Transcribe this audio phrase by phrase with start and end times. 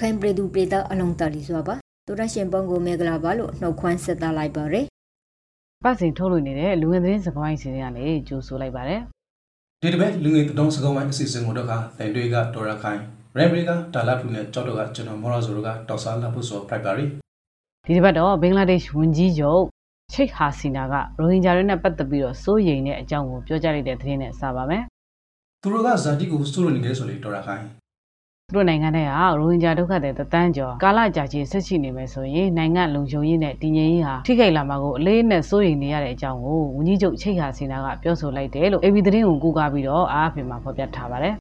[0.00, 1.74] ရခိုင်ပြည်သူပြည်သားအလုံးတလီစွာပါ
[2.06, 4.86] တို့ရရှင်ပုံကိုမေဂလာပါလို့နှုတ်ခွန်းဆက်သလိုက်ပါရယ်
[5.84, 9.00] ပတ်စဉ်ထုတ်လွှင့်နေတဲ့လူငယ်သတင်းစကားဝိုင်းစီစဉ်ကလည်းကြိုဆိုလိုက်ပါတယ်
[9.82, 13.00] ဒီတစ်ပတ်လူငယ်တုံးစကောင်းဝိုင်းအစီအစဉ်ကိုတော့ကတိုင်တွေကဒေါ်ရခိုင်
[13.36, 17.04] ရန်ဘရီကဒါလာဖူနဲ့ကြောက်တော့ကကျွန်တော်မော်ရာဇိုတို့ကတောက်စားလာဖို့ဆိုဖိုက်ပါရီ
[17.84, 19.62] ဒီတစ်ပတ်တော့ဘင်္ဂလားဒေ့ရှ်ဝန်ကြီးချုပ်
[20.12, 24.82] ချိတ်ဟာစီနာကရိုဟင်ဂျာတွေနဲ့ပတ်သက်ပြီးတော့စိုးရိမ်တဲ့အကြောင်းကိုပြောကြားလိုက်တဲ့သတင်းနဲ့စပါမယ်
[25.62, 27.64] သူတို့ကဇာတိကိုစိုးလို့နေကြဆိုလေဒေါ်ရခိုင်
[28.50, 41.34] သူတို့နိုင်ငံထဲကရိုဟင်ဂျာဒုက္ခသည်တသန်းကျော်ကာလကြာရှည်ဆက်ရှိနေမယ်ဆိုရင်နိုင်ငံလုံခြုံရေးနဲ့တည်ငြိမ်ရေးဟာထိခိုက်လာမှာကိုအလေးနဲ့စိုးရိမ်နေရတဲ့အကြောင်းကိုဝန်ကြီးချုပ်ချိတ်ဟာစီနာကပြောဆိုလိုက်တယ်လို့ AB သတင်းကိုကူးကားပြီးတော့အားအဖေမှာဖော်ပြထားပါတယ်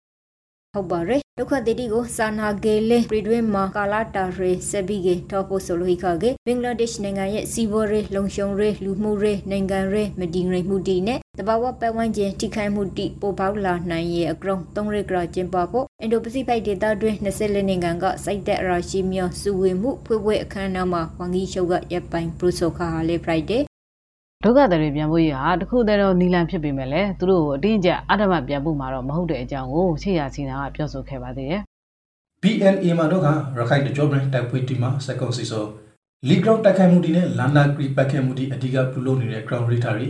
[0.75, 23.63] ဟုတ်ပါရယ်ဒုက္ခတိတိကိုစာနာကေလေပြည်တွင်းမှာကာလာတာရေစဘီကေထောက်ဖို့ဆိုလို့ခကေဘင်္ဂလားဒေ့ရှ်နိုင်ငံရဲ့စီးပွားရေးလုံခြုံရေးလူမှုရေးနိုင်ငံရေးမတည်ငြိမ်မှုတည်နဲ့ တဘာဝပတ်ဝန်းကျင်ထိခိုက်မှုတည်ပိုပေါလာနိုင်ရဲ့အကောင်သုံးရကရကျင်းပဖို့အင်ဒိုပစိဖိတ်ဒေသတွင်း24နိုင်ငံကစိုက်တဲ့အရာရှိမျိုးစုဝေမှုဖွေးဖွေးအခမ်းအနားမှာဝန်ကြီးချုပ်ကရပ်ပိုင်ပရိုဆိုခါဟာလေဖရိုက်ဒေး
[24.43, 31.61] ဒုက္ခသည်တွေပြန်ဖို့ရဟာတခုတည်းတော့နီလန်ဖြစ်ပေမဲ့လည်းသူတို့ကိုအတင်းကျပ်အဓမ္မပြန်ဖို့မှာတော့မဟုတ်တဲ့အကြောင်းကိုချိတ်ဟာစီနာကပြောဆိုခဲ့ပါသေးတယ်
[32.43, 35.65] BNA မှာတော့ကရခိုင်တကြောဘရန်တိုက်ပွဲတီမှာစက်ကွန်စီဆို
[36.27, 40.07] လီဂရောင်းတိုက်ခိုက်မှုဒီနဲ့လန်နာဂရီပတ်ခဲ့မှုဒီအဓိကပြုလုပ်နေတဲ့ ground rita တွေ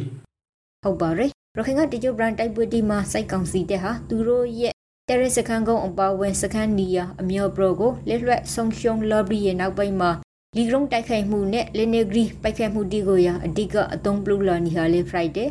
[0.83, 4.73] ဟုတ်ပါရယ်ရခိုင်ကတချို့ brand တိုက်ပွဲတီမှာစိုက်ကောင်စီတဲ့ဟာသူတို့ရဲ့
[5.09, 10.11] တဲရစခန်းကုန်းအပါဝင်စခန်းနီယာအမျိုးပရိုကိုလက်လွတ်ဆုံရှုံ lobby ရဲ့နောက်ပိုင်းမှာ
[10.55, 15.47] လီဂရုံတိုက်ခိုက်မှုနဲ့လီနေဂရီပိုက်ခိုက်မှုတီကိုရအဓိကအသုံးပြုလာနေဟာလေ Friday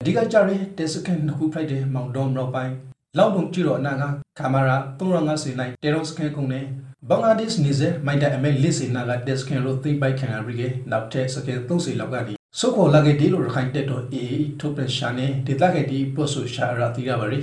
[0.00, 2.74] အဓိကကြရဲတက်စကန်နှစ်ခုဖိုက်တဲ့မောင်တော်မြောက်ပိုင်း
[3.18, 4.02] လောက်တုံကြည့်တော့အနာက
[4.38, 6.64] ကင်မရာ350နိုင်တေရောစကန်ကုန်းနဲ့
[7.08, 17.40] ဘင်္ဂလားဒေ့ရှ်နေစေမိုက်တဲ့အမဲလစ်စင်နာကတက်စကန်လို့သိပိုက်ခံရပြီးကနောက်ထပ်စကန်30လောက်ကနေ စုခေါ်လာခဲ့ဒီလိုရခိုင်တက်တော့အေးထုတ်ပြန်ရှာနေဒေသခဲ့ဒီပို့ဆိုရှာရတိရပါရီ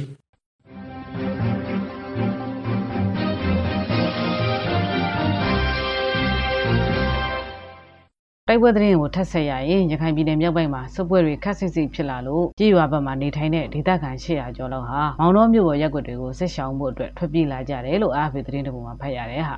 [8.47, 19.55] တိုက်ပွဲသတင်းကိုထပ်ဆက်ရရင်ရခိုင်ပြည်နယ်မြောက်ပိုင်းမှာစစ်ပွဲတွေခက်ဆစ်ဆစ်ဖြစ်လာလို့ကြေးရွာဘက်မှာနေထိုင်တဲ့ဒေသခံ800ကျော်လောက်ဟာမောင်တော်မြို့ပေါ်ရက်ွက်တွေကိုဆက်ရှောင်ဖို့အတွက်ထွက်ပြေးလာကြတယ်လို့အားဖေသတင်းတပုံမှာဖတ်ရတယ်ဟာ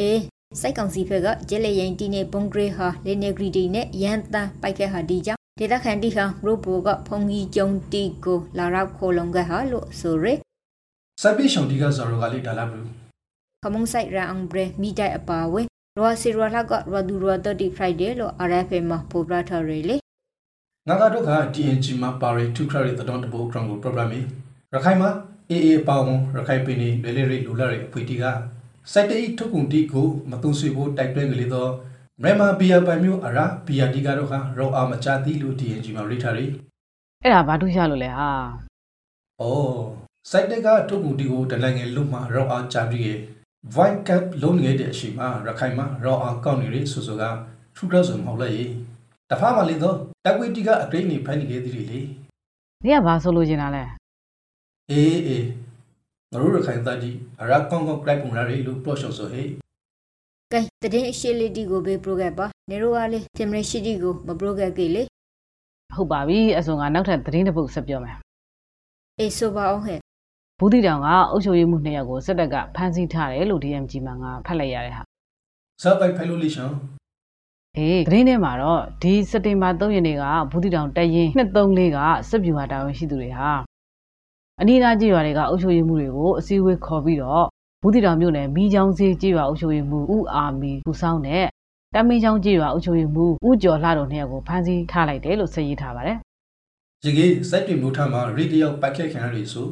[0.00, 0.20] အေး
[0.58, 10.38] စိုက်ကောင်စီဖက်ကဂျဲလေရင်တီနေဘုံဂရေဟာလီနေဂရီတီနဲ့ရန်တန်ပိုက်ခဲ့ဟာဒီကြောင့်ဒေသခံတီဟာရိုဘိုကဖုန်ကြီးကျုံတီကိုလာရောက်ခိုလုံခဲ့ဟာလို့ဆိုရယ်
[11.22, 12.86] စိုက်ပိရှောင်ဒီကဇော်ရောကလေးဒါလာဘူး
[13.62, 15.60] ခမုံဆိုင်ရအောင်ဘရမိတိုင်အပါဝဲ
[15.98, 19.96] ရောစီရောလာကရဒူရ30 Friday လို့ RFA မှာပို့ပြထားရလေ
[20.88, 24.10] ငါကတော့က DNG မှာပါရီ2 credit တတော်တဘော ground ကို program
[24.74, 25.10] ရခိုင်မှာ
[25.50, 26.06] AA ပေါင်း
[26.36, 28.24] ရခိုင်ပြည်နယ်လေလေရိလူလာရိအဖွေတီက
[28.92, 31.70] စိုက်တိထုတ်ကုန်တီကိုမတုံဆွေဖို့တိုက်တွန်းကလေးတော့
[32.22, 36.46] မြန်မာဘီယာပိုင်မျိုးအရာဘီယာဒီကတော့ကရောအောင်မချသည်လို့ DNG မှာရိထားရီ
[37.22, 38.30] အဲ့ဒါဘာထူးခြားလို့လဲဟာ။
[39.40, 39.78] အော်
[40.30, 43.16] စိုက်တက်ကထုတ်ကုန်တီကိုတနိုင်ငံလုံးမှာရောအောင်ချပြီး
[43.74, 47.22] White Cap လုံးငယ်တဲ့အရှိမှာရခိုင်မှာရောအောင်ကောက်နေရဆိုဆိုက
[47.76, 48.50] ထူတော့ဆိုမဟုတ်လေ။
[49.30, 52.00] တဖာမှလည်းတော့တက်ဝီတီကအဂိတ်နေဖိုင်နေခဲ့သည်လေ
[52.84, 53.82] နေကဘာဆိုလို့ချင်တာလဲ။
[54.90, 55.46] အေးအေး
[56.32, 59.48] ငါတို့ရခိုင်သားကြီးအရာကောင်းကောင်းကြိုက်ပုံရရီလို့ပြောရှော့ဆိုဟေး
[60.52, 60.60] ကဲ
[60.92, 65.02] တည်င်းအရှိလေးတီကိုဘေးပရိုဂရမ်ပါနေရောကလေးတင်မရှိတီကိုမပရိုဂရမ်ကေလေ
[65.94, 68.16] ဟုတ်ပါပြီအဆိုငါနောက်ထပ်သတင်းတစ်ပုဒ်ဆက်ပြောမယ်
[69.18, 69.98] အေးဆိုပါအောင်ဟဲ့
[70.58, 75.02] ဘူးတီတောင်ကအုပ်ချုပ်ရေးမှုနှစ်ယောက်ကိုစစ်တပ်ကဖမ်းဆီးထားတယ်လို့ DMG မှာငါဖတ်လိုက်ရတဲ့ဟာ။
[75.82, 76.76] ဇာပိုင်ဖိုင်လိုလေးရှောင်း
[77.78, 81.98] အေးသတင်းထဲမှာတော့ဒီစက်တင်ဘာ3ရက်နေ့ကဘူးတီတောင်တရင်234က
[82.28, 83.50] စစ်ဗျူဟာတာဝန်ရှိသူတွေဟာ
[84.62, 87.44] အနီးအနားကြေးရွာတွေကအုပ်ချုပ်ရေးမှုတွေကိုအစည်းအဝေးခေါ်ပြီးတော့
[87.82, 91.46] ဘူးတီတောင်မြို့နယ်မီးချောင်းစေးကြေးရွာအုပ်ချုပ်ရေးမှုဦးအာမီပူဆောင်တဲ့
[91.94, 96.16] တမင်းချောင်းကြေးရွာအုပ်ချုပ်ရေးမှုဦးကျော်လှတို့နှစ်ယောက်ကိုဖမ်းဆီးထားလိုက်တယ်လို့ဆက်ရေးထားပါတယ်။
[97.04, 99.66] ရေကြီးစိုက်တွေမျိုးထားမှာရီတယောက်ပိုက်ခက်ခံရရီဆို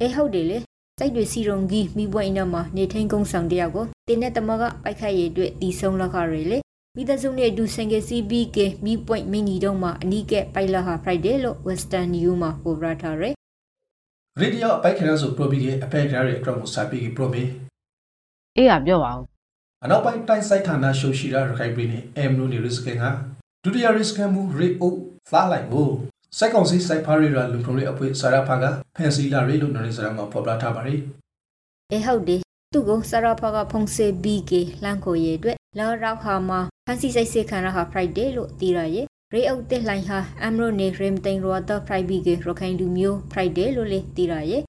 [0.00, 0.58] အေးဟုတ်တယ်လေ
[0.98, 6.58] စိုက်တွေစီရုံကြီးမိပွင့်အင်းမှာနေထိန်ကုန်းဆောင်တယောက်ကိုတင်းတဲ့တမကပိုက်ခတ်ရည်အတွက်တီဆုံးလောက်ခရလေ
[6.96, 13.34] မိသားစုနဲ့အတူစင်ကစီဘီကေမိပွင့်မင်းကြီးတို့မှာအနီးကပိုက်လာဟာ Friday လို့ Western New မှာပို့ပြထားရယ်
[14.40, 17.42] ရီတယောက်ပိုက်ခက်ရဆိုပရိုဘီကအဖက်ကြရရဲ့အကြောင်းကိုစာပြီးပရိုမီ
[18.56, 19.22] အေးကပြောပါဦး
[19.84, 23.04] အနောက်ပိုင်းတိုင်းစိုက်ဌာနရှုရှိရာရခိုင်ပြည်နယ်အမ်နိုနေရစ်ကန်က
[23.64, 24.92] ဒုတိယရစ်ကန်မူရီအို
[25.28, 25.88] ဖလာလိုက်ကို
[26.38, 28.64] စိုက်ကောင်စီစိုက်ဖာရီရာလူထုရဲ့အဖွဲ့စာရဖာက
[28.96, 30.94] ဖန်စီလာရီလို့နော်နေစရာမှာပေါ်ပြထားပါရီ
[31.92, 32.40] အေးဟုတ်တယ်
[32.72, 44.62] သူ့ကိုစရဖာကဖုန်စေဘီကေလန်ကိုရည်အတွက်လာရောက်ဟာမှာဖန်စီစိတ်စိတ်ခံရဟာ Friday လို့တီးရရဲ့ ရေအုတ်တက်လိုင်းဟာအမ်ရိုနေရမ်တိန်ရောတော့ Friday ကေရခိုင်လူမျိုး Friday လို့လေတီးရရဲ့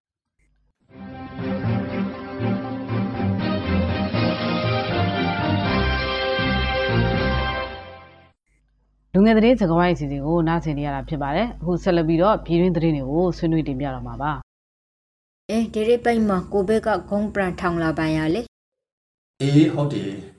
[9.13, 14.31] လူငယ်သတင်းစကားဝိုင်းအစီအစဉ်ကိုနားဆင်နေရတာဖြစ်ပါတယ်အခုဆက်လက်ပြီးတော့ပြည်တွင်းသတင်းတွေကိုဆွေးနွေးတင်ပြတော့မှာပါ
[15.49, 18.41] အဲဒီရိပိတ်မှာကိုဘက်ကဂုံးပရန်ထောင်လာပိုင်ရလေ
[19.41, 20.34] အေးဟုတ်တယ်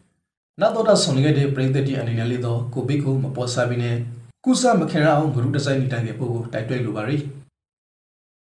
[0.60, 3.96] နောက်တော့ဆုံနေတဲ့ပရိသတ်တီအနေနဲ့လေးတော့ကိုဘိကိုမပေါ်စားပြီးနဲ့
[4.44, 7.16] ကုသမခင်ရအောင်ဂရုတစိုက်နေတိုင်းပို့ကိုတိုက်တွန်းလိုပါရီ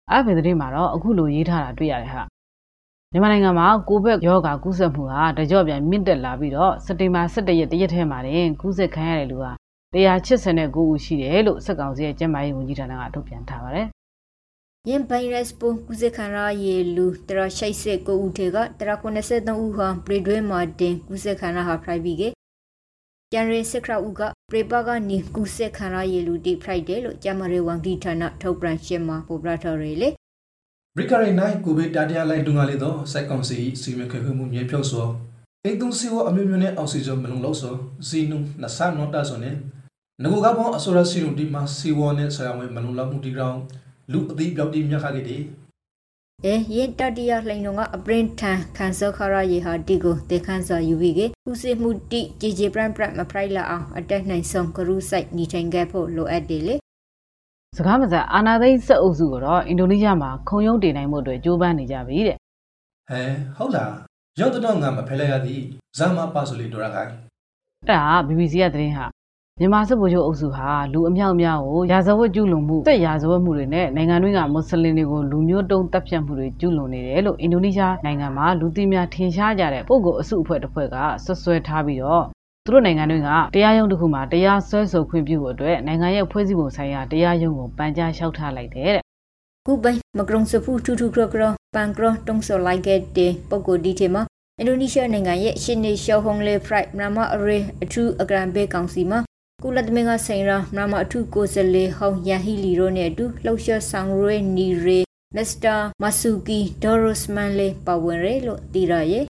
[0.10, 2.24] အဲ့ဒီသတင်းမှာတော့အခုလိုရေးထားတာတွေ့ရတယ်ဟာ
[3.12, 9.52] မြန်မာနိုင်ငံမှာကိုဗစ်ရောဂါကူးစက်မှုဟာတကြော့ပြန်မြင့်တက်လာပြီးတော့စက်တင်ဘာ17ရက်တရက်ထဲမှာတင်ကူးစက်ခံရတဲ့လူဟာ
[9.94, 13.88] 189ဦးရှိတယ်လို့စက်ကောင်စီရဲ့ကျန်းမာရေးဝန်ကြီးဌာနကထုတ်ပြန်ထားပါတယ်
[14.90, 22.24] ယင်ဗိုင်းရပ်စ်ပိုးကူးစက်ခံရရေလူတရရှိတ်စစ်ကိုဦးထေကတရ83ဦးဟာပရိဒွေးမာတင်ကူးစက်ခံရဟာဖရိုက်ဘီက
[23.32, 24.22] ကျန်ရစ်စခရဦးက
[24.52, 30.10] ပရိပါကနေကူးစက်ခံရရေလူတိဖရိုက်တယ်လို့ကျမရေဝန်ကြီးဌာနထုတ်ပြန်ရှင်းမှာပေါ်ပြထားရလေ
[30.96, 35.08] ဘရိကရီနိုင်ကိုဗစ်တတိယလိုက်ဒုံငါလေးတော့စိုက်ကောင်စီစီမံခန့်ခွဲမှုမြေဖြုတ်စော
[35.64, 37.74] အိမ်သုံးစီဝအမျိုးမျိုးနဲ့အောက်ဆီဂျင်မလုံလောက်စော
[38.08, 39.52] ဇီနုနဆာနောတာဆိုနေ
[40.24, 43.58] ငကိုကဘောအဆိုရစီရုံဒီမှာစီဝနဲ့ဆရာဝန်မလုံလောက်မှုဒီကောင်
[44.12, 45.42] လူအသိပြောက်တိမြတ်ခခဲ့တယ်
[46.46, 56.76] အဲရင်တတိယလှိန်တော်ကအပရင်ထန်ခန်းစောခရရေဟာတီကိုတေခန်းစာယူပြီးကကုစီမှုတိဂျီဂျီပရန်ပရမဖရိုက်လာအောင်အတက်နိုင်ဆုံးကရုစိုက်ညီထိုင်ခဲ့ဖို့လိုအပ်တယ်လေ
[57.78, 62.38] စကားမစအာနာသိန်းစက်အုပ်စုကတော့အင်ဒိုနီးရှားမှာခုံရုံးတင်နိုင်မှုအတွက်ကြိုးပမ်းနေကြပြီတဲ့
[63.10, 63.22] ဟဲ
[63.58, 63.92] ဟုတ်လား
[64.40, 65.62] ရောက်တော့ငါမဖဲလိုက်ရသည်
[65.98, 69.06] ဇာမပါဆိုလီဒိုရာခိုင်အဲ့ဒါ BBC ကသတင်းဟာ
[69.60, 80.96] မြန်မာစစ်ဗိုလ်ချုပ်အုပ်စုဟာလူအမြောက်အများကိုရာဇဝတ်ကျူးလွန်မှုစစ်ရာဇဝတ်မှုတွေနဲ့နိုင်ငံတွင်းကမွတ်စလင်တွေကိုလူမျိုးတုံးတပ်ဖြတ်မှုတွေကျူးလွန်နေတယ်လို့အင်ဒိုနီးရှားနိုင်ငံမှာလူသိများထင်ရှားကြတဲ့ပုဂ္ဂိုလ်အစုအဖွဲ့တစ်ဖွဲ့က
[81.26, 82.24] ဆွဆွဲထားပြီးတော့
[82.66, 89.04] သူတို့နိုင်ငံတွင်းကတရားရုံးတစ်ခုမှာတရားစွဲဆိုခွင့်ပြုဖို့အတွက်နိုင်ငံရဲ့ဖွဲ့စည်းပုံဆိုင်ရာတရားရုံးကိုပန်ကြားလျှောက်ထားလိုက်တယ်တဲ့
[89.68, 91.44] ကုပိုင်မကရုံစဖူထူထူခရခရ
[91.76, 94.24] ပန်ကရတုံးစောလိုက်ခဲ့တဲ့ပုံကိုဒီချေမှာ
[94.58, 99.20] အင်ဒိုနီးရှားနိုင်ငံရဲ့ရှင်းနေရှောဟုံလေဖရိုက်မနမအရေအထူးအကရန်ဘေးကောင်စီမှာ
[99.66, 104.86] ကုလသမဂ္ဂဆိုင်ရာမနမအထူးကိုယ်စားလှယ်ဟောင်းယန်ဟီလီရိုနဲ့အတူလှုပ်ရှားဆောင်ရွက်နေရ
[105.36, 109.26] မစ္စတာမဆူကီဒေါ်ရိုစမန်လေပါဝင်ရလို့သိရရဲ့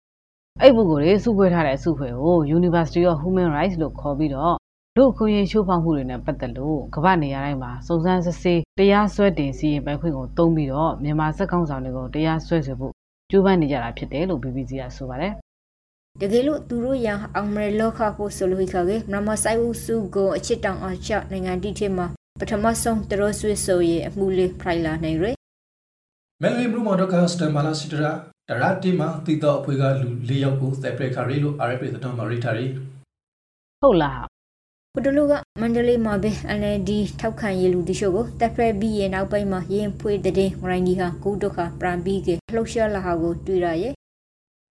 [0.63, 4.55] အဲ့ပုဂ္ဂိုလ်တွေစုဖွဲ့ထားတဲ့အစုဖွဲ့ကို University of Human Rights လို့ခေါ်ပြီးတော့
[4.97, 12.93] လူအခွင့်အရေးချိုးဖောက်မှုတွေနဲ့ပတ်သက်လို့ကမ္ဘာနေရာတိုင်းမှာစုံစမ်းစစ်ဆေးတရားစွဲတင်စီရင်ပိုင်ခွင့်ကိုတုံးပြီးတော့မြန်မာစက်ကောင်ဆောင်တွေကိုတရားစွဲဆိုဖို့
[13.31, 15.33] ကြိုးပမ်းနေကြတာဖြစ်တယ်လို့ BBC ကဆိုပါတယ်
[16.23, 22.07] တကယ်လို့သူတို့ရအောင်မရလောက်ခဖို့ဆိုလို့ခါကမနမဆိုင်ဦးစုကိုအချစ်တောင်အချနိုင်ငံတိထဲမှာ
[22.41, 25.37] ပထမဆုံးတရဆွေဆိုရဲ့အမှုလေးဖရိုင်လာနိုင်ရယ်
[26.43, 28.13] မယ်လီဘရူမော်ဒကစတမလာစီတရာ
[28.49, 32.67] တရာတီမှာတီတော့အဖွေကလူ၄ယောက်ကိုသက်ပရက်ခါရီလို့ RFP သတော်မှာရိထားရီ
[33.83, 34.25] ဟုတ်လားဟာ
[34.93, 36.91] ဟိုတလူကမန္တလေးမှာပဲ NLD
[37.21, 43.95] ထောက်ခံရလူတရှို့ကိုတက်ဖရက်ပြီးရဲ့နောက်ပိုင်းမှာရင်ဖွေးတဲ့ဝရိုင်းဒီဟာကုဒုက္ခပရန်ပြီးကလှုပ်ရှားလာဟာကိုတွေ့ရရဲ့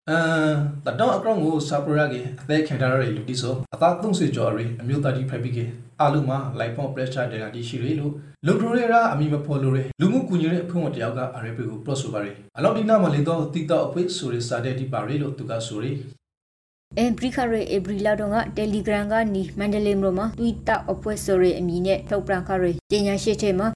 [0.10, 0.56] အမ်
[0.86, 5.66] တတော်အကောင်ကိုဆာပရာကေအသက်ခံထားရတဲ့လူတီဆိုအသာသုံးဆွေကျော်ရီအမျိုးသားကြီးဖက်ပြီးကေ
[6.02, 8.14] အာလူမှာလိုက်ဖော့ပရက်ချာဒေတာတီရှိရီလို့
[8.46, 15.92] လူကရိုရာအမိမဖော်လို့ရလူမှုကူညီတဲ့အဖွဲ့ဝင်တယောက်က RFP ကိုပလော့ဆိုပါရီအလောက်ဒီနာမှာလေတော့တီတော့အဖွေဆိုရီစာတဲ့ဒီပါရီလို့သူကဆိုရီ
[16.98, 23.68] အင်ပရီခရဲအေဘရီလာတော့က Telegram ကနေမန္တလေးမြို့မှာ Twitter အဖွဲ့ဆိုရဲအမည်နဲ့ထုတ်ပြန်ခရဲပညာရှိတဲ့မှာ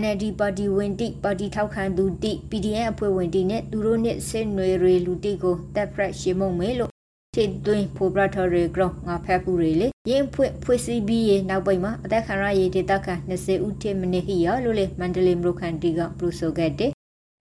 [0.00, 6.90] NLD ပါတီဝင်တိပါတီထောက်ခံသူတိ PDN အဖွဲ့ဝင်တိနဲ့သူတို့နဲ့ဆင်နွယ်ရလူတိကိုတက်ဖရက်ရှင်းမုံမဲလို့
[7.34, 16.90] ထိသွင်းဖိုဘရထော်ရီဂရောငါဖက်ပူရီလေရင်ဖွင့်ဖွင့်စီပြီးရနောက်ပိတ်မှာအသက်ခံရရေးဒေတာခံ20ဦးထိမနစ်ဟီရလို့လေမန္တလေးမြို့ခန်တီကပရူဆိုခဲ့တဲ့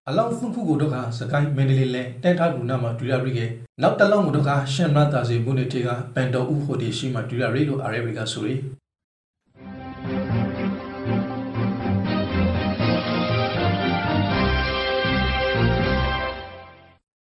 [0.10, 3.46] အလောင်းဖုန်ဖူကိုတော့ကစကိုင်းမန်ဒလီလဲတဲထားလူနာမှာတွေ့ရပြီကေ
[3.82, 8.56] နောက်တလုံးကိုတော့ကရှန်မတာစီမှုနေတေကပန်တော်ဥဟိုတီရှိမှတွေ့ရရီလို့ RFP ကဆိုရီ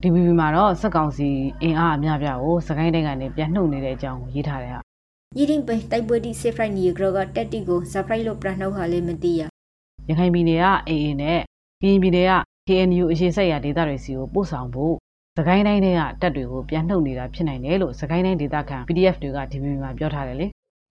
[0.06, 1.30] ဒီ BB မှာတော့စက်ကောင်စီ
[1.64, 4.80] အင်အားအများပြားကိုစကိုင်းတိုင်းကနေပြန်နှုတ်နေတဲ့အကြောင်းကိုရေးထားတယ်ဟာ
[5.38, 9.42] ရင်းပိတိုက်ပွဲတိဆေဖရိုက်နီဂရောကတက်တီကိုဇာဖရိုက်လို့ပြနှုတ်ဟာလေမသိရ
[10.10, 11.40] ရခိုင်ပြည်နယ်က AA နဲ့
[11.82, 12.34] ကရင်ပြည်နယ်က
[12.68, 14.94] KNU အရေးဆက်ရာဒေသတွေစီကိုပို့ဆောင်ဖို့
[15.38, 20.48] စကိုင်းတိုင်းတွေကတပ်တွေကိုပြန်နှုတ်နေတာဖြစ်နိုင်တယ်လို့စကိုင်းတိုင်းဒေသခံ PDF တွေက DBB မှာပြောထားတယ်လေ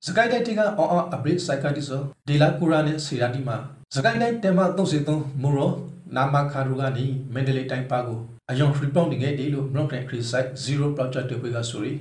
[0.06, 3.56] စကိုင်းတိုင်းတီကအော်အော်အပရိစိုက်ကာတီဆိုဒီလာကူရာနဲ့စီရာတီမှာ
[3.94, 4.60] စကိုင်းတိုင်းတဲမ
[5.02, 5.70] 33မူရော
[6.16, 8.18] နာမခါရူကနေမန်ဒလီတိုင်းပါကို
[8.50, 11.92] အယုံ report ငယ်တီလို့ Brock and Chris site 0 project တွေကဆိုရီ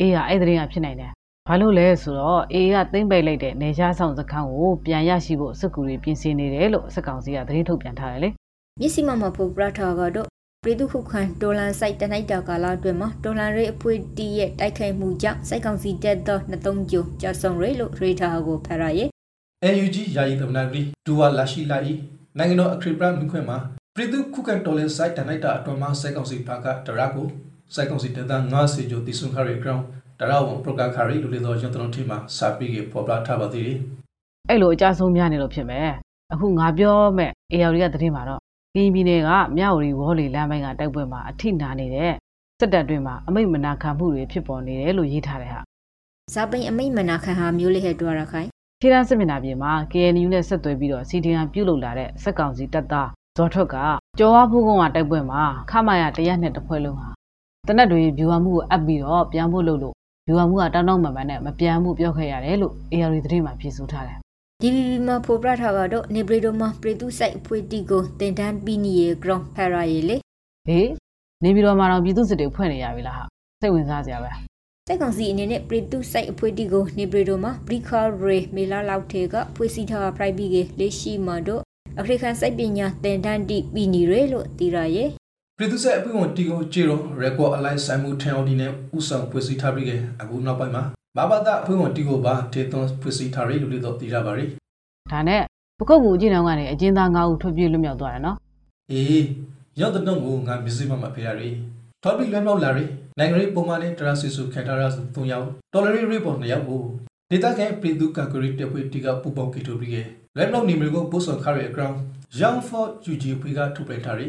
[0.00, 1.10] အေးရအဲ့ဒီကဖြစ်နိုင်တယ်
[1.48, 8.28] ဘာလို့လဲဆိုတော့ AA ကသိမ့်ပိတ်လိုက်တဲ့နေရှားဆောင်စခန်းကိုပြန်ရရှိဖို့စစ်ကူတွေပြင်ဆင်နေတယ်လို့စစ်ကောင်စီကသတင်းထုတ်ပြန်ထားတယ်လေ
[8.80, 10.26] မျက်စိမမှာဖို့ပြထားကတော့
[10.64, 19.08] ပြည်သူခုခံဒေါ်လန်စိုက်တနိုက်တာကာလအတွင်းမှာဒေါ်လန်ရေးအဖွေးတီးရဲ့တိုက်ခိုက်မှုကြောင့်စိုက်ကောင်စီတက်သော23ကျိုးကြာဆုံးရလို့ရေတာကိုဖရရဲ့
[19.64, 21.92] AUG ယာယီသမနာဂရီဒူဝါလာရှိလာဤ
[22.38, 23.58] နိုင်ငံတော်အခရီးပရမြခွင့်မှာ
[23.96, 27.26] ပြည်သူခုခံတော်လင်စိုက်တနိုက်တာအတွင်းမှာစိုက်ကောင်စီဖာကတရာကို
[27.74, 29.84] စိုက်ကောင်စီတက်တာ90ကျိုးတီဆွန်ခရီဂရောင်း
[30.20, 33.78] တရာဝန်ပရိုကာခရီလူလေတော်ကျွန်တော်တို့မှာစာပြီးကပေါ်ပလာထားပါသေးတယ်
[34.48, 35.90] အဲ့လိုအကြဆုံးများနေလို့ဖြစ်မယ်
[36.32, 38.40] အခုငါပြောမဲ့ AR ကသတင်းမှာတော့
[38.74, 42.12] ကရင်ပြည်နယ်ကမြဝတီဝေါ်လီလမ်းပိုင်းကတိုက်ပွဲမှာအထိနာနေတဲ့
[42.60, 45.60] စစ်တပ်တွင်မှာအမိတ်မနာခံမှုတွေဖြစ်ပေါ်နေတယ်လို့ရေးထားတယ်ဟာ
[46.34, 48.48] ဇာပိန်အမိတ်မနာခံဟာမျိုးလေးဟဲ့တွားရခိုင်
[48.80, 53.76] ထေရန်စစ်မျက်နှာပြင်မှာ KNU နဲ့ဆက်သွယ်ပြီးတော့စီဒီအန်ပြုတ်လုပ်လာတဲ့စက်ကောင်စီတပ်သားဇော်ထွက်က
[54.18, 57.08] ကျော်ဝါဖူးကုန်းကတိုက်ပွဲမှာခမရတရားနဲ့တစ်ဖွဲ့လုံးဟာ
[57.66, 59.94] တနက်တွေဗျူဟာမှုကိုအပ်ပြီးတော့ပြန်ဖို့လုပ်လို့
[60.26, 64.18] ဗျူဟာမှုကတောင်းတောင်းမှန်မှန်နဲ့မပြန်မှုပြောခဲ့ရတယ်လို့ AR သတင်းမှာဖြေဆိုထားတယ်
[64.62, 70.16] DVB မှာဖော်ပြထားကတော့နေပရီဒိုမှာပရီတုဆိုင်ဖွေတီကိုတင်တန်းပြီးနီရဲ့ ground ဖရာရေလေ
[70.68, 70.90] ဟေး
[71.42, 73.24] နေပြီးတော့မှတော့ပြည်သူစစ်တွေဖွဲ့နေရပြီလားဟာ
[73.60, 74.30] စိတ်ဝင်စားစရာပဲ
[74.88, 81.62] တက်ကောင်စီအနေနဲ့ပရီတုဆိုင်အဖွေတီကိုနေပရီဒိုမှာဘရီခါရေမေလာလောက်ထေကဖွေစီထားဖရိုက်ပြီးကလေရှိမတို့
[81.98, 85.08] အခရိခန်စိုက်ပညာတင်တန်းတီပြီးနီရဲလို့တီရရဲ့
[85.58, 89.90] ပြည်သူ့ဆက်အပွင့်ဝင်တီကိုကြည့်တော့ record align ဆိုင်မှုထန်အောင်ဒီနဲ့ဥဆောင်ဖွဲ့စည်းထားပြီးက
[90.20, 90.82] အခုနောက်ပိုင်းမှာ
[91.16, 94.44] ဘာဘာသာအပွင့်ဝင်တီကိုပါဒေသွန်ဖွဲ့စည်းထားရလို့လည်းတော့သိရပါရီ
[95.12, 95.42] ဒါနဲ့
[95.78, 98.36] ပကုတ်ကူအကျဉ်းတော်ကနေအကျဉ်းသား9ဦးထွက်ပြေးလွတ်မြောက်သွားတယ်နော်
[98.92, 99.22] အေး
[99.80, 101.50] ရောက်တဲ့တော့ကိုငါမစ္စည်းမမဖေရရီ
[102.08, 102.84] ထော်ပီလွဲလောက်လာရီ
[103.18, 106.82] နိုင်ငံရေးပုံမှန်နဲ့တရာစီစုခံထားရဆို3ယောက်ဒေါ်လာရီရီပေါ်2ယောက်ကို
[107.30, 109.96] ဒေတာကန်ပြည်သူ့ကာကွယ်ရေးတပ်ဖွဲ့တီကပူပေါင်းကီတိုပြီးက
[110.36, 111.96] လွဲလောက်နေမျိုးကိုပို့ဆောင်ခရရဲ့ ground
[112.40, 114.26] young for UGP ကထုတ်ပြန်ထားရီ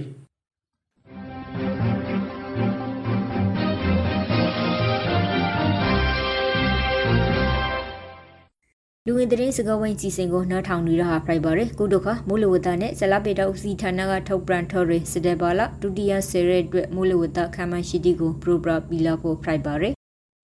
[9.10, 19.94] လူဝင်သတင်းစကားဝိုင်းစီစဉ်ကိုနားထောင်နေရဟာဖရိုက်ပါရယ်ကုဒုခမိုးလေဝသနဲ့ဇလပေတောက်စီဌာနကထုတ်ပြန်ထော်ရယ်စတဲ့ပါလာဒုတိယဆယ်ရဲအတွက်မိုးလေဝသခမ်းမရှိတီကိုပရိုပရာပီလာဖို့ဖရိုက်ပါရယ်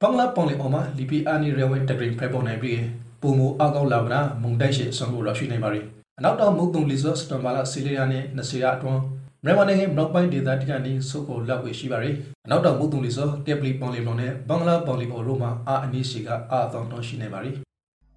[0.02, 2.80] ဘင်္ဂလားပောင်လီအော်မှာလီပီအာနီရဲဝဲတဂရင်းဖရိုက်ပေါ်နိုင်ပြီး
[3.22, 5.82] ပုံမအကောက်လာဗနာမုန်တိုက်ရှိဆောင်လို့ရရှိနေပါရီ
[6.20, 9.02] အနောက်တောင်မုတ်တုံလီဆော့စတမ်ဘာလာဆီလီယာနဲ့နစီယာအတွန်း
[9.46, 12.12] မြန်မာနိုင်ငံဘလော့ပိုင်းဒေသတိကနေစုပ်ကိုလောက်ဝေရှိပါရီ
[12.46, 17.52] အနောက်တောင်မုတ်တုံလီဆော့တက်ပလီပောင်လီဘလောင်နဲ့ဘင်္ဂလားပောင်လီအော်ရိုမှာအာအနီးရှိကအာအတောင်တော့ရှိနေပါရီ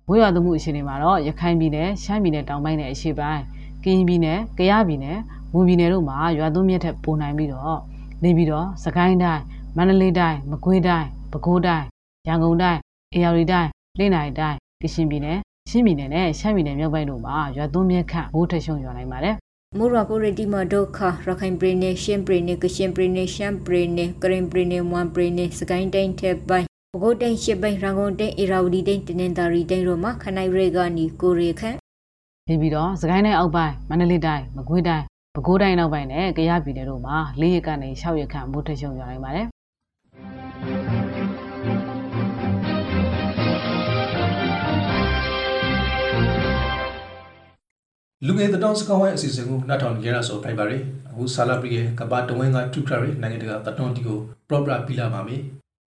[0.09, 3.43] ဝေးရသမှုအခြေအနေမှာတော့ရခိုင်ပြည်နယ်ရှမ်းပြည်နယ်တောင်ပိုင်းနဲ့အရှေ့ပိုင်း
[3.85, 5.19] ကရင်ပြည်နယ်ကယားပြည်နယ်
[5.53, 7.79] မွန်ပြည်နယ်တို့မှာရွာသွန်းမြက်ထက်ပိုနိုင်ပြီးတော့
[8.23, 9.43] နေပြီးတော့စကိုင်းတိုင်း
[9.77, 11.87] မန္တလေးတိုင်းမကွေးတိုင်းပဲခူးတိုင်း
[12.29, 12.81] ရန်ကုန်တိုင်း
[13.15, 15.39] အေရဝတီတိုင်းလင်းနိုင်တိုင်းကရှင်ပြည်နယ်
[15.71, 19.35] ရှင်းပြည်နယ်နဲ့ရှမ်းပြည်နယ်မြောက်ပိုင်းတို့မှာရွာသွန်းမြက်ခန့်ဘိုးထရှုံရွာနိုင်ပါတယ်
[19.79, 31.77] မိုရာပိုရတီမဒုခရခိုင်ပရိနေရှင်းပရိနေကရှင်ပရိနေရှမ်းပရိနေကရင်ပရိနေမွန်ပရိနေစကိုင်းတိုင်းထဲပိုင်း ဘဂိုတိုင်းရှစ်ပိုင်းရန်ကုန်တိုင်းအေရာဝတီတိုင်းတနင်္သာရီတိုင်းတို့မှာခနိုင်ရဲကနီကိုရီခန့်
[32.49, 39.47] နေပြီးတော့စကိုင်းတိုင်းအောက်ပိုင်းမန္တလေးတိုင်းမကွေးတိုင်းပဲခူးတိုင်းနောက်ပိုင်းနဲ့ကယားပြည်နယ်တို့မှာ၄ရက်ကနေ၆ရက်ခန့်ဘိုးထရှုံရွာနိုင်ပါတယ်
[48.27, 50.79] လူငယ်တတော်စကောင်းဝိုင်းအစီအစဉ်ကိုနှတ်ထောင်ကြရဆိုဖိုက်ပါရီ
[51.11, 55.43] အခုဆာလာပရီကကဘာတဝင်းကတူထရီနိုင်ငံတကာတတော်တီကို proper ပြလာပါမယ်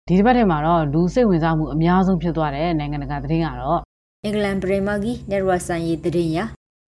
[0.08, 3.80] ဒီတစ်ပတ်ထဲမှာတော့လူစိတ်ဝင်စားမှုအများဆုံးဖြစ်သွားတဲ့နိုင်ငံတကာသတင်းကတော့
[4.24, 6.40] အင်္ဂလန်ပရိမာဂီနယ်ရဆန်ရေးတရင်ရ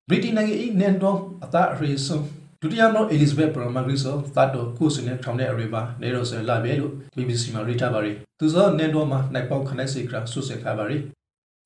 [0.09, 2.21] ဗြိတိန်နိုင်ငံ၏နန်တော်အသာရီဆန်
[2.61, 10.97] ဒုတိယမြောက် Elizabeth Bromagris ဆိုသတ်တော်ကိုစနေထောင်းတဲ့အရေးပါနေတော့ဆလာပဲလို့ BBC မှာရေးထားပါရီသူစောနန်တော်မှာနိုင်ပေါက်ခနိုင်စေကဆုစက်ခါပါရီ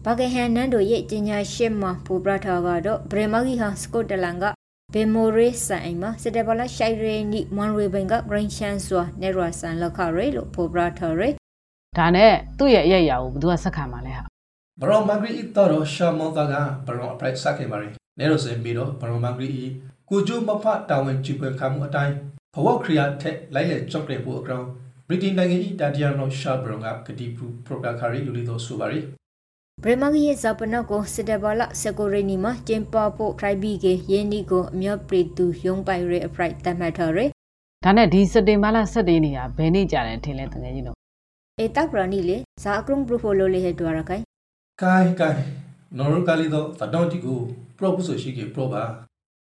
[0.05, 4.45] ဘာကဟန်နန်တို့ရဲ့ကျညာရှစ်မှာပူပရထားကတော့ပရိမာဂီဟာစကော့တလန်က
[4.93, 11.29] ဘေမိုရေဆန်အိမ်မှာစတဘလာရှိုင်ရဲနီမွန်ရေဘင်ကဂရင်းချန်စွာနယ်ရဆန်လောက်ခရဲလို့ပူပရထားရဲ
[11.97, 14.23] ဒါနဲ့သူ့ရဲ့အရေးအရာကိုဘယ်သူကဆက်ခံမှာလဲဟာ
[14.81, 16.53] ဘရောမဂရီတော်ရှာမောတာက
[16.87, 17.87] ဘရောအပရိုက်စက်ခင်ပါရီ
[18.19, 19.65] နေတော့ဆင်ပြီးတော့ဘရောမဂရီ
[20.09, 22.15] ကိုကျိုးမဖတာဝန်ကြည့်ပွင့်ခံမှုအတိုင်း
[22.55, 24.65] ဘဝခရီးယာထက်လိုက်လက်ကြော့တဲ့ဖို့အကောင်
[25.07, 28.99] ဗြိတိန်နိုင်ငံ၏တာတီယန်တော်ရှာဘရောကကတိပူပရိုဂရခရီလူလီတော်ဆိုပါရီ
[29.83, 37.25] ဘရမဂီရဲ့ဇပနကိုစတဘလာစကိုရနီမှာကျင်းပဖို့ခရိုက်ဘီကယင်းနီကိုအမြော့ပရီတူယုံပိုင်ရဲအပရိုက်တတ်မှတ်ထားရဲ
[37.83, 41.02] ဒါနဲ့ဒီစက်တင်ဘာလ17နေရဘယ်နေ့ကြာတယ်ထင်လဲတကယ်ကြီးတော့
[41.59, 44.23] အေတက်ပရနီလေဇာကရုံပရိုဖိုလိုလေဟဲ့တွာရခိုင်
[44.81, 45.43] ကိုင်းကိုင်း
[45.97, 47.39] နော်ရကလီတော့တတော်တီကို
[47.77, 48.83] ပရိုပူဆိုရှိကေပရိုပါ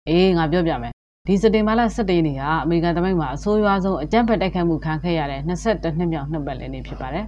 [0.10, 0.93] အေးငါပြောပြမယ်
[1.27, 7.25] ဒီစက်တင်ဘာလ17နေကအမေရိကန်တမိုင်းမှာအဆိုးရွားဆုံးအကြမ်းဖက်တိုက်ခိုက်မှုခံခဲ့ရတဲ့22နှစ်မြောက်နှစ်ပတ်လည်နေ့ဖြစ်ပါတယ်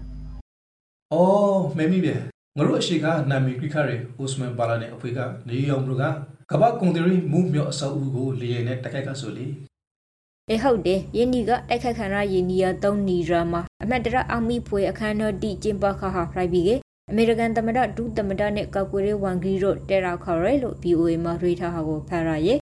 [1.13, 2.15] ။အော်မဲမိပဲ
[2.57, 6.03] ငါတို့အရှိကနာမီခိခရဲအိုစမန်ပါလာနဲ့အဖေကနေရောင်ဘလူက
[6.51, 9.45] ကဘာကွန်တီရီမူးမြော့အဆောက်အဦကိုလေရင်နဲ့တက်ခိုက်ကဆိုလေ
[10.51, 16.69] အေဟုတ်တယ်ယင်းနီကတိုက်ခတ်ခံရယင်းနီယာ၃နီရာမှာအမတ်တရအောင်မိဖွေအခမ်းတော်တိကျင်းပခါဟာဖရိုက်ဘီက
[17.09, 22.59] အမေရိကန်သမ္မတဒုသမ္မတနဲ့ကောက်ကွေးဝန်ဂီတို့တဲရာခေါ်ရဲလို့ BOA မှာရေးထားဟာကိုဖတ်ရရဲ့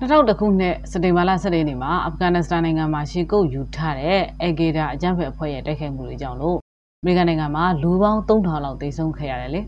[0.00, 6.58] 2000ခုနှစ်စက်တင်ဘာလ17နေ့မှာအာဖဂန်နစ္စတန်နိုင်ငံမှာရှေကုတ်ယူထားတဲ့အေဂေဒါအကြမ်းဖက်အဖွဲ့ရဲ့တိုက်ခိုက်မှုတွေကြောင့်လို့
[7.00, 9.60] အမေရိကန်နိုင်ငံမှာလူပေါင်း3000လောက်သေဆုံးခဲ့ရတယ်လေ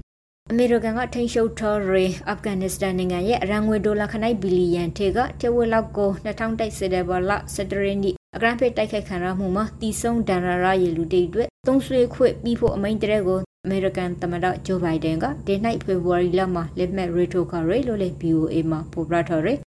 [0.50, 19.58] အမေရိကန်ကထိန်းချုပ်ထားတဲ့အာဖဂန်နစ္စတန်နိုင်ငံရဲ့အရန်ငွေဒေါ်လာခနိုင်ဘီလီယံထေကထဝက်လောက်ကို2000တိုက်စစ်တဲ့ဘလစတရင်းဒီအဂရန်ဖိတ်တိုက်ခိုက်ခံရမှုမှာတီဆုံးဒန်ရာရရဲ့လူတွေအတွက်သုံးဆွေခွေပြီးဖို့အမိန့်တရက်ကိုအမေရိကန်သမ္မတဂျိုဘိုင်ဒန်ကဒီနေ့ဖေဖော်ဝါရီလမှာလက်မှတ်ရေးထိုးခဲ့ရလို့လေ BOA မှာဖော်ပြထားတယ်။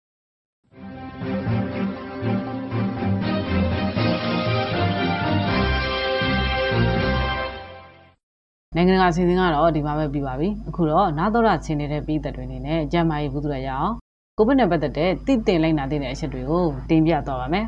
[8.78, 13.92] နိုင်ငံတကာအစီအစဉ်ကတော့ဒီမှာပဲပြီးပါပြီအခုတော့နာတော်ရချင်းနေတဲ့ပြည်သက်တွေအနေနဲ့ကျမ်းမာရေးဘုသူရရအောင်
[14.38, 17.66] ကိုဗစ်နဲ့ပတ်သက်တဲ့တည်တင်လိုက်နာတဲ့အချက်တွေကိုတင်ပြသွားပါမယ်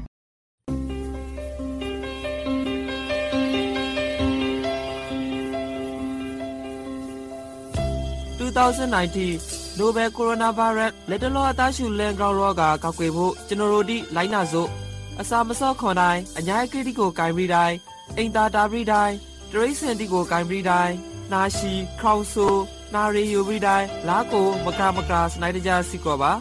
[8.39, 14.69] 2019 Nobel Coronavirus လက်တလောအသားရှူလန်ကောင်ရောဂါကောက်ွယ်ဖို့ကျွန်တော်တို့ဒီလိုင်းနာစို့
[15.21, 17.77] အစာမစော့ခွန်တိုင်းအညာကိတိကိုဂိုင်ပြီးတိုင်း
[18.17, 19.17] အိမ်သာတာပြီးတိုင်း
[19.53, 20.95] တရိစင်တီကိုဂိုင်ပြီးတိုင်း
[21.33, 22.47] နာရှိခေါင်ဆူ
[22.95, 26.33] နာရီယူပြီးတိုင်းလာကိုမကမကစနိုက်တကြစီကောပါ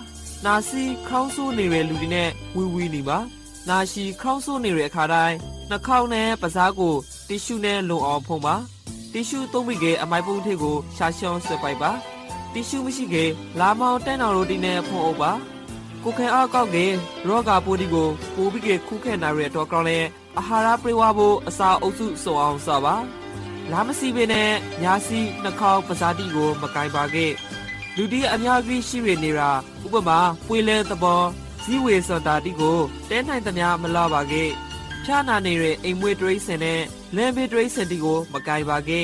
[0.46, 3.18] နာစီခေါင်းဆူနေတဲ့လူတွေနဲ့ဝီဝီနေပါ
[3.70, 5.38] နာရှိခေါင်းဆူနေတဲ့အခါတိုင်း
[5.70, 6.96] နှာခေါင်းနဲ့ပါးစားကို
[7.28, 8.56] တီရှူနဲ့လုံအောင်ဖုံးပါ
[9.14, 11.92] တီရှူသုံးပြီးကအမိုက်ပုံးထည့်ကိုရှာရှောင်းဆွဲပိုက်ပါ
[12.54, 13.26] တီရှူမရှိကေ
[13.60, 15.32] လာမောင်တန်းတော်ရိုတီနဲ့ဖုံးအုပ်ပါ
[16.10, 16.86] ကိုခဲအောက်ကောက်ကေ
[17.28, 20.00] ရောဂါပိုးဒီကိုပိုးပြီးကေခုခဲနာရတဲ့တော့ကောင်းလဲ
[20.38, 22.96] အာဟာရပြေဝဖို့အစာအုပ်စုစုံအောင်စပါ
[23.72, 24.52] လာမစီပင်နဲ့
[24.84, 27.28] ညာစီနှာခေါင်းပဇာတိကို မကင်ပါကေ
[27.96, 29.50] လူတီအများကြီးရှိရနေတာ
[29.86, 31.22] ဥပမာပွေလဲသဘော
[31.64, 34.44] ဇီဝေစတာတိကိုတဲနိုင်သမျှမလာပါကေ
[35.04, 36.82] ဖြာနာနေတဲ့အိမ်မွေးတရိစင်နဲ့
[37.16, 39.02] လမ်းဘေးတရိစင်တီကို မကင်ပါကေ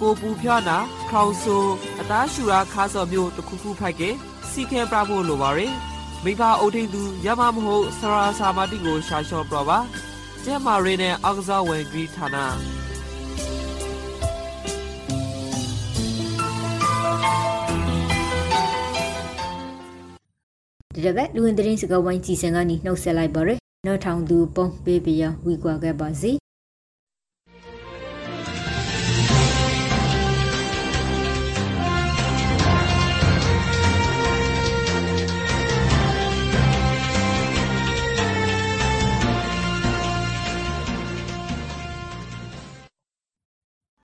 [0.00, 0.78] ကိုပူဖြာနာ
[1.10, 1.56] ခေါင်ဆူ
[2.00, 4.10] အသားရှူရာခါစော်မျိုးတစ်ခုခုဖိုက်ကေ
[4.50, 5.93] စီခဲပြဖို့လိုပါရယ်
[6.24, 9.78] မိဘအုပ်ထိန်သူရမမဟုတ်ဆရာစာမတိကိုရှာလျှော့ပြပါ
[10.44, 12.36] ကျဲမာရီနဲ့အောက်ကစားဝင်ဂရီဌာန
[20.94, 26.43] ဒီတစ်ပတ်လူဝင်သတင်းစကားဝိုင်းကြည်စံကနေနှုတ်ဆက်လိုက်ပါရယ်နောက်ထောင်သူပုံပေးပြရဝီကွာခဲ့ပါစီ